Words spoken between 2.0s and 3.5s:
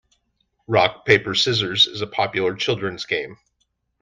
a popular children's game.